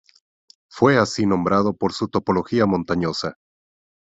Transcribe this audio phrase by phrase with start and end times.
[0.67, 3.37] Fue así nombrado por su topología montañosa.